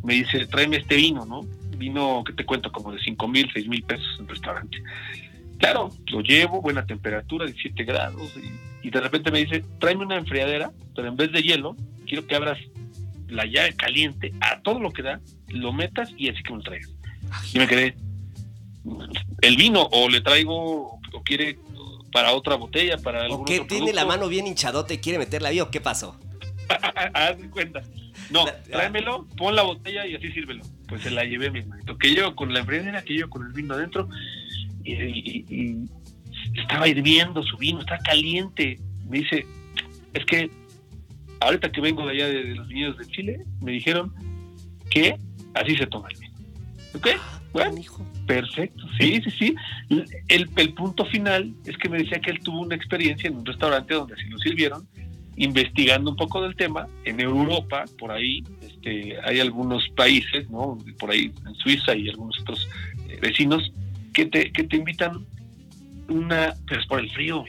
[0.03, 1.41] me dice, tráeme este vino, ¿no?
[1.77, 4.77] Vino que te cuento como de 5 mil, 6 mil pesos en el restaurante.
[5.57, 10.17] Claro, lo llevo, buena temperatura, 17 grados, y, y de repente me dice, tráeme una
[10.17, 12.57] enfriadera, pero en vez de hielo, quiero que abras
[13.29, 16.63] la llave caliente a todo lo que da, lo metas y así que me lo
[16.63, 16.89] traigas.
[17.53, 17.95] Y me quedé,
[19.41, 21.57] el vino, o le traigo, o quiere
[22.11, 25.17] para otra botella, para algún ¿O que otro tiene la mano bien hinchadote y quiere
[25.17, 26.19] meterla ahí o qué pasó?
[27.13, 27.81] Haz cuenta.
[28.29, 30.63] No, La- tráemelo, pon la botella y así sírvelo.
[30.87, 31.97] Pues se la llevé, mi hermanito.
[31.97, 34.07] Que yo con la enfriadera, que yo con el vino adentro.
[34.83, 38.79] Y, y- y estaba hirviendo su vino, está caliente.
[39.09, 39.45] Me dice,
[40.13, 40.49] es que
[41.39, 44.13] ahorita que vengo de allá de, de los viñedos de Chile, me dijeron
[44.91, 45.17] que
[45.55, 46.35] así se toma el vino.
[46.93, 47.07] ¿Ok?
[47.51, 47.75] Bueno.
[48.27, 49.55] Perfecto, sí, sí, sí.
[50.29, 53.45] El, el punto final es que me decía que él tuvo una experiencia en un
[53.45, 54.87] restaurante donde así lo sirvieron,
[55.37, 56.87] investigando un poco del tema.
[57.03, 60.77] En Europa, por ahí, este, hay algunos países, ¿no?
[60.99, 62.67] Por ahí en Suiza y algunos otros
[63.09, 63.71] eh, vecinos
[64.13, 65.25] que te, que te invitan
[66.07, 67.43] una, pero es por el frío,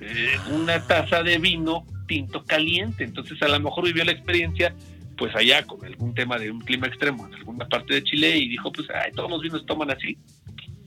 [0.00, 3.04] eh, una taza de vino tinto caliente.
[3.04, 4.74] Entonces, a lo mejor vivió la experiencia
[5.16, 8.48] pues allá con algún tema de un clima extremo en alguna parte de Chile y
[8.48, 10.16] dijo, pues, ay, todos los vinos toman así.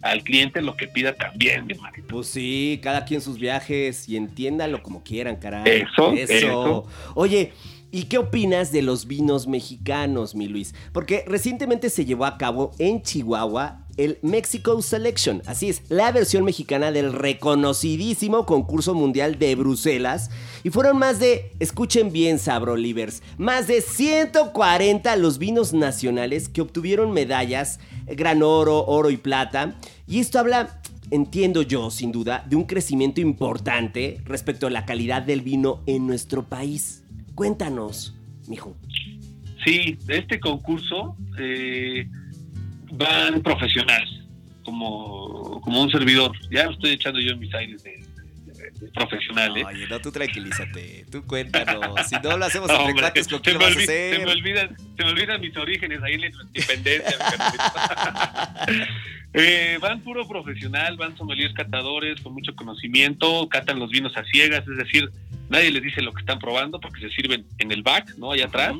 [0.01, 2.07] Al cliente lo que pida también, mi hermanito.
[2.07, 5.83] Pues sí, cada quien sus viajes y entiéndanlo como quieran, caray.
[5.83, 6.87] Eso, eso.
[7.15, 7.53] Oye,
[7.91, 10.73] ¿y qué opinas de los vinos mexicanos, mi Luis?
[10.93, 16.45] Porque recientemente se llevó a cabo en Chihuahua el Mexico Selection, así es, la versión
[16.45, 20.31] mexicana del reconocidísimo concurso mundial de Bruselas.
[20.63, 27.11] Y fueron más de, escuchen bien, Sabrolivers, más de 140 los vinos nacionales que obtuvieron
[27.11, 29.75] medallas, gran oro, oro y plata.
[30.07, 35.21] Y esto habla entiendo yo, sin duda, de un crecimiento importante respecto a la calidad
[35.21, 37.00] del vino en nuestro país.
[37.35, 38.15] Cuéntanos,
[38.47, 38.75] mijo.
[39.63, 42.07] Sí, de este concurso eh,
[42.91, 44.09] van profesionales,
[44.63, 46.31] como, como un servidor.
[46.51, 48.01] Ya lo estoy echando yo en mis aires de,
[48.93, 49.55] profesional.
[49.57, 49.63] ¿eh?
[49.65, 51.95] Oye, no, tú tranquilízate, tú cuéntanos.
[52.09, 54.15] Si no lo hacemos entre Hombre, cuates, ¿con lo vas a hacer?
[54.15, 57.17] se me olvidan, se me olvidan mis orígenes ahí en la independencia.
[59.33, 64.67] Eh, van puro profesional, van sommeliers catadores con mucho conocimiento, catan los vinos a ciegas,
[64.67, 65.09] es decir,
[65.49, 68.31] nadie les dice lo que están probando porque se sirven en el back, ¿no?
[68.31, 68.75] Allá atrás.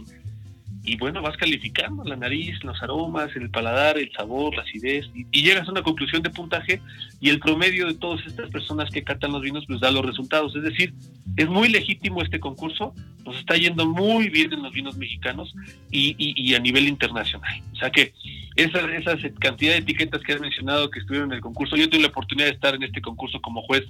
[0.84, 5.26] Y bueno, vas calificando la nariz, los aromas, el paladar, el sabor, la acidez, y,
[5.44, 6.82] llegas a una conclusión de puntaje
[7.20, 10.56] y el promedio de todas estas personas que catan los vinos pues da los resultados.
[10.56, 10.94] Es decir,
[11.38, 15.54] es muy legítimo este concurso, nos está yendo muy bien en los vinos mexicanos
[15.92, 17.62] y, y- y a nivel internacional.
[17.74, 18.14] O sea que
[18.56, 22.02] esa, esa cantidad de etiquetas que has mencionado que estuvieron en el concurso, yo tuve
[22.02, 23.84] la oportunidad de estar en este concurso como juez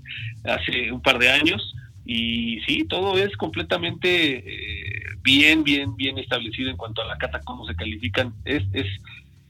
[0.43, 1.73] hace un par de años
[2.13, 7.39] y sí, todo es completamente eh, bien, bien, bien establecido en cuanto a la cata,
[7.45, 8.33] cómo se califican.
[8.43, 8.87] Es, es,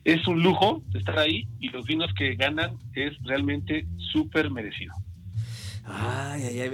[0.03, 4.93] es un lujo estar ahí y los vinos que ganan es realmente súper merecido.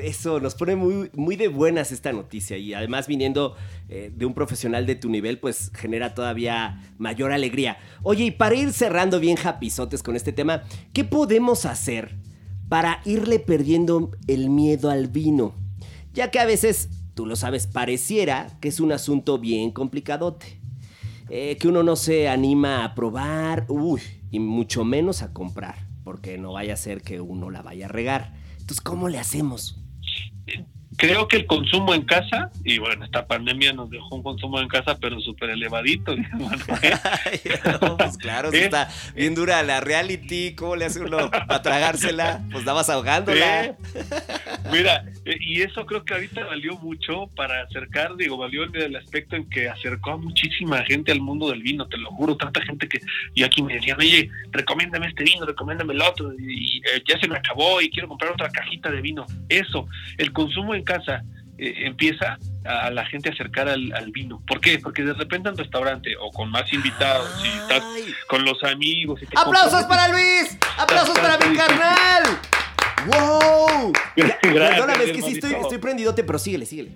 [0.02, 3.56] Eso nos pone muy, muy de buenas esta noticia y además viniendo
[3.88, 7.78] eh, de un profesional de tu nivel, pues genera todavía mayor alegría.
[8.04, 12.18] Oye, y para ir cerrando bien japizotes con este tema, ¿qué podemos hacer
[12.68, 15.67] para irle perdiendo el miedo al vino?
[16.18, 20.60] Ya que a veces, tú lo sabes, pareciera que es un asunto bien complicadote.
[21.30, 24.02] Eh, que uno no se anima a probar, uy,
[24.32, 27.90] y mucho menos a comprar, porque no vaya a ser que uno la vaya a
[27.90, 28.34] regar.
[28.54, 29.80] Entonces, ¿cómo le hacemos?
[30.98, 34.68] Creo que el consumo en casa, y bueno, esta pandemia nos dejó un consumo en
[34.68, 36.16] casa, pero súper elevadito.
[37.82, 38.66] No, pues claro, ¿Eh?
[38.66, 42.42] está bien dura la reality, ¿cómo le hace uno para tragársela?
[42.52, 43.66] Pues dabas ahogándola.
[43.66, 43.76] ¿Eh?
[44.72, 48.96] Mira, eh, y eso creo que ahorita valió mucho para acercar, digo, valió en el
[48.96, 52.62] aspecto en que acercó a muchísima gente al mundo del vino, te lo juro, tanta
[52.62, 53.00] gente que
[53.36, 57.20] y aquí me decían, oye, recomiéndame este vino, recomiéndame el otro, y, y, eh, ya
[57.20, 59.26] se me acabó y quiero comprar otra cajita de vino.
[59.50, 61.22] Eso, el consumo en casa
[61.60, 64.42] eh, empieza a la gente a acercar al, al vino.
[64.48, 64.80] ¿Por qué?
[64.80, 67.84] Porque de repente en un restaurante o con más invitados, si estás
[68.28, 69.22] con los amigos...
[69.22, 70.58] Y te ¡Aplausos para Luis!
[70.78, 72.24] ¡Aplausos para mi carnal!
[73.08, 73.94] ¡Wow!
[74.16, 76.92] Gracias, Perdóname, es que sí estoy, estoy prendidote, pero síguele, síguele.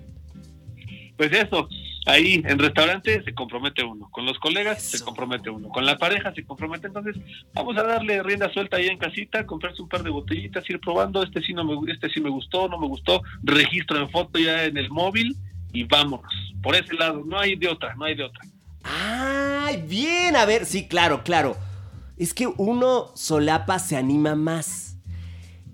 [1.16, 1.68] Pues eso,
[2.06, 6.32] ahí en restaurante se compromete uno, con los colegas se compromete uno, con la pareja
[6.34, 7.16] se compromete, entonces
[7.54, 11.22] vamos a darle rienda suelta ahí en casita, comprarse un par de botellitas, ir probando,
[11.22, 14.64] este sí no me este sí me gustó, no me gustó, registro en foto ya
[14.64, 15.36] en el móvil
[15.72, 16.32] y vámonos.
[16.62, 18.42] Por ese lado, no hay de otra, no hay de otra.
[18.84, 20.36] ¡Ay, bien!
[20.36, 21.56] A ver, sí, claro, claro.
[22.16, 24.96] Es que uno solapa se anima más.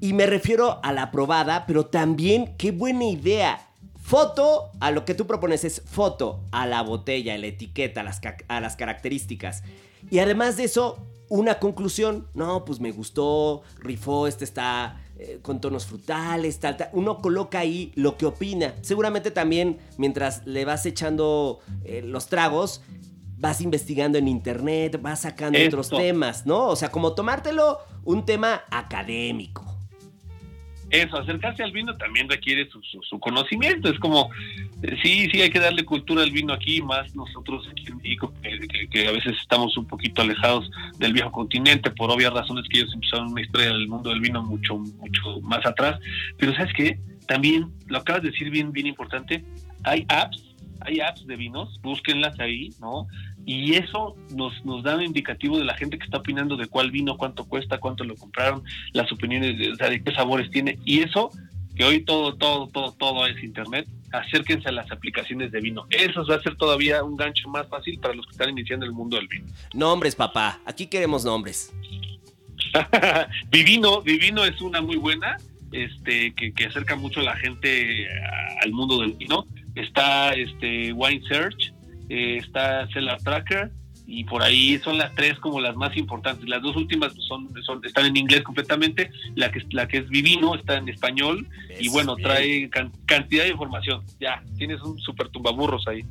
[0.00, 3.67] Y me refiero a la probada, pero también, qué buena idea.
[4.08, 8.04] Foto, a lo que tú propones es foto a la botella, a la etiqueta, a
[8.04, 9.62] las, ca- a las características.
[10.10, 10.96] Y además de eso,
[11.28, 12.26] una conclusión.
[12.32, 16.88] No, pues me gustó, rifó, este está eh, con tonos frutales, tal, tal.
[16.94, 18.74] Uno coloca ahí lo que opina.
[18.80, 22.80] Seguramente también, mientras le vas echando eh, los tragos,
[23.36, 25.80] vas investigando en internet, vas sacando Esto.
[25.80, 26.68] otros temas, ¿no?
[26.68, 29.67] O sea, como tomártelo un tema académico.
[30.90, 33.90] Eso, acercarse al vino también requiere su, su- conocimiento.
[33.90, 34.30] Es como,
[34.82, 38.32] eh, sí, sí, hay que darle cultura al vino aquí, más nosotros aquí en México,
[38.42, 42.64] que, que- que a veces estamos un poquito alejados del viejo continente, por obvias razones
[42.70, 46.00] que ellos empezaron una historia del mundo del vino mucho, mucho más atrás.
[46.38, 46.98] Pero ¿sabes qué?
[47.26, 49.44] También, lo acabas de decir bien, bien importante,
[49.84, 50.42] hay apps,
[50.80, 53.06] hay apps de vinos, búsquenlas ahí, ¿no?
[53.46, 56.90] Y eso nos, nos da un indicativo de la gente que está opinando de cuál
[56.90, 58.62] vino, cuánto cuesta, cuánto lo compraron,
[58.92, 60.78] las opiniones de, o sea, de qué sabores tiene.
[60.84, 61.30] Y eso,
[61.74, 65.86] que hoy todo, todo, todo, todo es internet, acérquense a las aplicaciones de vino.
[65.90, 68.92] Eso va a ser todavía un gancho más fácil para los que están iniciando el
[68.92, 69.46] mundo del vino.
[69.74, 70.60] Nombres, papá.
[70.66, 71.72] Aquí queremos nombres.
[73.50, 75.36] Vivino, Vivino es una muy buena,
[75.72, 78.06] este, que, que acerca mucho a la gente
[78.62, 79.46] al mundo del vino.
[79.80, 81.72] Está este Wine Search,
[82.08, 83.70] eh, está Cellar Tracker,
[84.10, 86.48] y por ahí son las tres como las más importantes.
[86.48, 90.54] Las dos últimas son, son están en inglés completamente, la que, la que es Vivino
[90.54, 91.46] está en español,
[91.78, 92.28] y bueno, bien.
[92.28, 94.02] trae can- cantidad de información.
[94.18, 96.04] Ya, tienes un super tumbaburros ahí.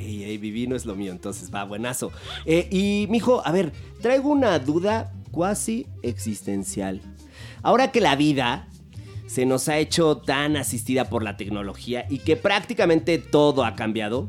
[0.00, 2.10] Ey, ey, Vivino es lo mío, entonces va, buenazo.
[2.44, 3.72] Eh, y, mijo, a ver,
[4.02, 7.00] traigo una duda cuasi existencial.
[7.62, 8.66] Ahora que la vida
[9.32, 14.28] se nos ha hecho tan asistida por la tecnología y que prácticamente todo ha cambiado,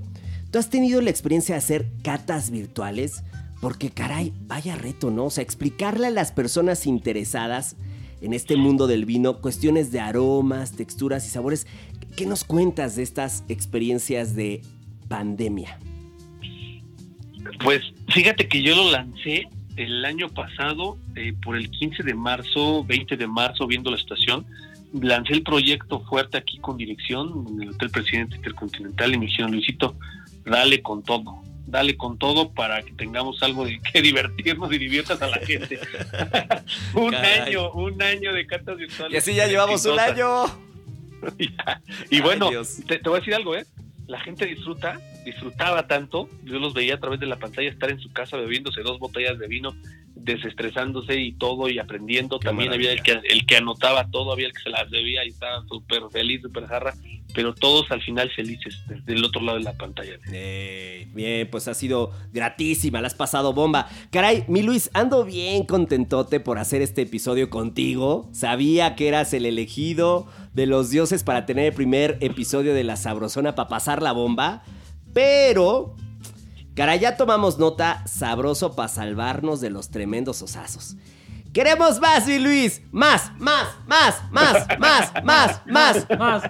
[0.49, 3.21] ¿tú has tenido la experiencia de hacer catas virtuales?
[3.59, 5.25] Porque, caray, vaya reto, ¿no?
[5.25, 7.75] O sea, explicarle a las personas interesadas
[8.21, 11.67] en este mundo del vino cuestiones de aromas, texturas y sabores.
[12.15, 14.61] ¿Qué nos cuentas de estas experiencias de
[15.09, 15.79] pandemia?
[17.61, 22.85] Pues fíjate que yo lo lancé el año pasado, eh, por el 15 de marzo,
[22.85, 24.45] 20 de marzo, viendo la estación,
[24.93, 29.51] lancé el proyecto fuerte aquí con dirección en el Hotel Presidente Intercontinental y me dijeron,
[29.51, 29.95] Luisito,
[30.45, 35.21] dale con todo, dale con todo para que tengamos algo de que divertirnos y diviertas
[35.21, 35.79] a la gente.
[36.93, 37.39] un Caray.
[37.41, 39.13] año, un año de cartas virtuales.
[39.13, 40.45] Y así ya llevamos un año.
[42.09, 42.77] y bueno, Ay, Dios.
[42.87, 43.65] te, te voy a decir algo, ¿eh?
[44.07, 47.99] La gente disfruta, disfrutaba tanto, yo los veía a través de la pantalla estar en
[48.01, 49.73] su casa bebiéndose dos botellas de vino,
[50.23, 52.39] desestresándose y todo y aprendiendo.
[52.39, 55.25] Qué También había el que, el que anotaba todo, había el que se las debía
[55.25, 56.93] y estaba súper feliz, súper jarra,
[57.33, 60.17] pero todos al final felices desde el otro lado de la pantalla.
[60.31, 63.87] Eh, bien, pues ha sido gratísima, la has pasado bomba.
[64.11, 68.29] Caray, mi Luis, ando bien contentote por hacer este episodio contigo.
[68.31, 72.95] Sabía que eras el elegido de los dioses para tener el primer episodio de La
[72.95, 74.63] Sabrosona para pasar la bomba.
[75.13, 75.95] Pero,
[76.75, 80.95] caray, ya tomamos nota sabroso para salvarnos de los tremendos osazos.
[81.53, 82.81] Queremos más, mi Luis.
[82.91, 86.07] Más, más, más, más, más, más, más.
[86.19, 86.43] Más.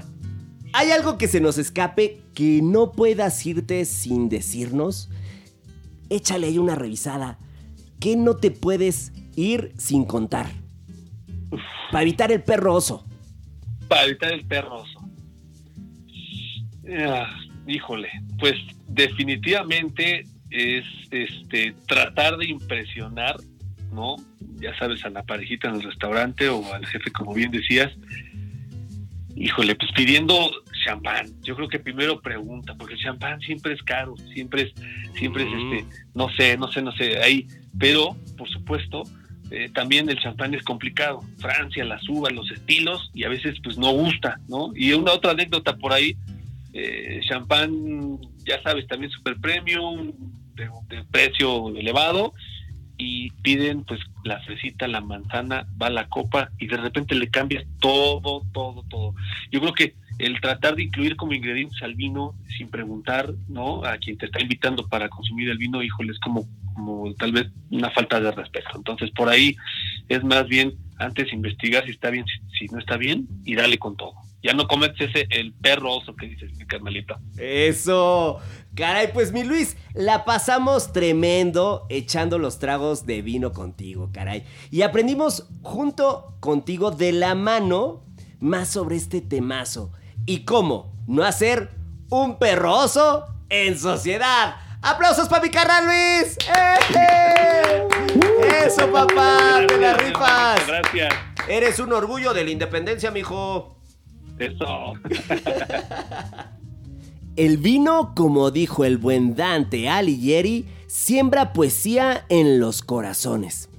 [0.72, 5.10] ¿Hay algo que se nos escape que no puedas irte sin decirnos?
[6.10, 7.38] Échale ahí una revisada.
[8.00, 10.50] ¿Qué no te puedes ir sin contar?
[11.92, 13.06] Para evitar el perro oso.
[13.88, 15.00] Para evitar el perroso.
[16.98, 17.28] Ah,
[17.68, 18.10] híjole,
[18.40, 18.56] pues
[18.94, 23.36] definitivamente es este tratar de impresionar,
[23.92, 24.16] ¿no?
[24.60, 27.92] Ya sabes, a la parejita en el restaurante o al jefe, como bien decías.
[29.36, 30.52] Híjole, pues pidiendo
[30.86, 31.28] champán.
[31.42, 34.74] Yo creo que primero pregunta, porque el champán siempre es caro, siempre es,
[35.18, 37.48] siempre es este, no sé, no sé, no sé, ahí.
[37.80, 39.04] Pero, por supuesto,
[39.50, 41.22] eh, también el champán es complicado.
[41.40, 44.72] Francia, las uvas, los estilos, y a veces pues no gusta, ¿no?
[44.76, 46.16] Y una otra anécdota por ahí,
[46.74, 50.12] eh, champán, ya sabes, también super premium,
[50.56, 50.70] de,
[51.12, 52.34] precio elevado,
[52.98, 57.66] y piden pues la fresita, la manzana, va la copa, y de repente le cambias
[57.80, 59.14] todo, todo, todo.
[59.52, 63.84] Yo creo que el tratar de incluir como ingredientes al vino sin preguntar, ¿no?
[63.84, 67.48] A quien te está invitando para consumir el vino, híjole, es como, como tal vez
[67.72, 68.70] una falta de respeto.
[68.76, 69.56] Entonces, por ahí
[70.10, 73.78] es más bien antes investigar si está bien, si, si no está bien, y dale
[73.78, 74.14] con todo.
[74.44, 77.18] Ya no cometes ese el perro oso que dices, mi carmelita.
[77.38, 78.40] Eso.
[78.76, 84.44] Caray, pues mi Luis, la pasamos tremendo echando los tragos de vino contigo, caray.
[84.70, 88.04] Y aprendimos junto contigo de la mano
[88.42, 89.94] más sobre este temazo.
[90.26, 91.70] Y cómo no hacer
[92.10, 94.58] un perroso en sociedad.
[94.82, 96.38] ¡Aplausos para mi carnal Luis!
[96.54, 97.88] ¡Eh!
[98.66, 99.62] ¡Eso, papá!
[99.66, 100.68] ¡Te la rifas!
[100.68, 101.14] Gracias.
[101.48, 103.78] Eres un orgullo de la independencia, mijo.
[104.40, 104.94] Eso.
[107.36, 113.70] El vino, como dijo el buen Dante Alighieri, siembra poesía en los corazones.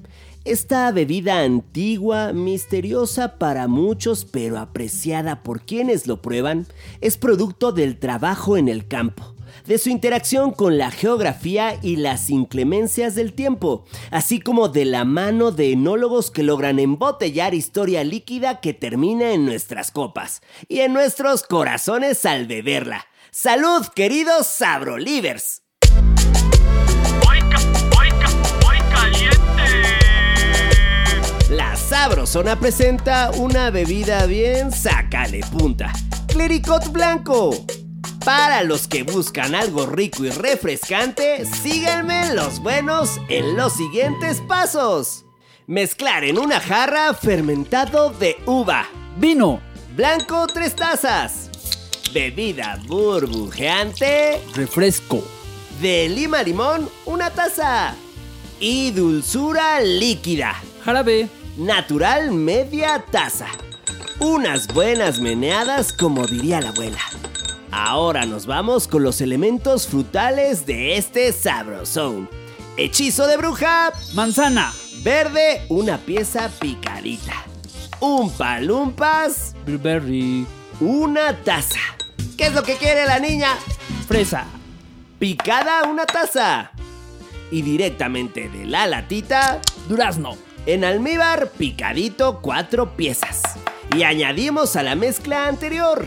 [0.45, 6.67] Esta bebida antigua, misteriosa para muchos, pero apreciada por quienes lo prueban,
[7.01, 9.34] es producto del trabajo en el campo,
[9.67, 15.05] de su interacción con la geografía y las inclemencias del tiempo, así como de la
[15.05, 20.93] mano de enólogos que logran embotellar historia líquida que termina en nuestras copas y en
[20.93, 23.07] nuestros corazones al beberla.
[23.31, 25.63] ¡Salud, queridos Sabrolivers!
[31.51, 35.93] La Sabrosona presenta una bebida bien sácale punta.
[36.29, 37.51] Clericot blanco.
[38.25, 45.27] Para los que buscan algo rico y refrescante, síganme los buenos en los siguientes pasos.
[45.67, 48.87] Mezclar en una jarra fermentado de uva.
[49.19, 49.61] Vino.
[49.95, 51.51] Blanco 3 tazas.
[52.15, 54.41] Bebida burbujeante.
[54.55, 55.23] Refresco.
[55.83, 57.95] De lima limón, una taza.
[58.59, 60.55] Y dulzura líquida.
[60.83, 61.29] Jarabe.
[61.59, 63.49] Natural media taza.
[64.19, 67.03] Unas buenas meneadas como diría la abuela.
[67.77, 72.31] Ahora nos vamos con los elementos frutales de este sabrosón.
[72.77, 73.93] Hechizo de bruja.
[74.15, 74.73] Manzana.
[75.03, 77.33] Verde, una pieza picadita.
[77.99, 79.57] Un palumpas.
[79.67, 80.47] Blueberry.
[80.79, 81.81] Una taza.
[82.39, 83.49] ¿Qué es lo que quiere la niña?
[84.07, 84.45] Fresa.
[85.19, 86.71] Picada una taza.
[87.51, 90.37] Y directamente de la latita, Durazno.
[90.67, 93.43] en almíbar picadito cuatro piezas.
[93.97, 96.07] Y añadimos a la mezcla anterior.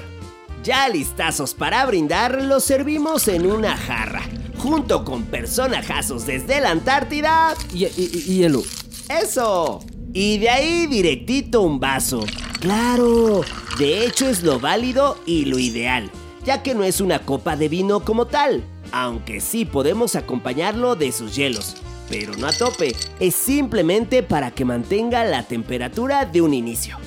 [0.63, 4.23] Ya listazos para brindar, los servimos en una jarra,
[4.57, 7.53] junto con personajazos desde la Antártida.
[7.73, 8.63] Y, y- y- hielo.
[9.09, 9.79] ¡Eso!
[10.13, 12.25] Y de ahí directito un vaso.
[12.59, 13.41] Claro,
[13.77, 16.09] de hecho es lo válido y lo ideal,
[16.43, 21.11] ya que no es una copa de vino como tal, aunque sí podemos acompañarlo de
[21.11, 21.75] sus hielos.
[22.09, 26.97] Pero no a tope, es simplemente para que mantenga la temperatura de un inicio.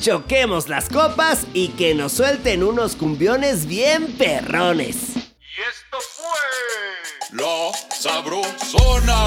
[0.00, 5.16] Choquemos las copas y que nos suelten unos cumbiones bien perrones.
[5.16, 9.20] Y esto fue La Sabrosona.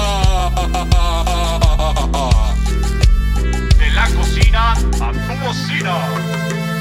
[3.78, 6.73] De la cocina a tu bocina.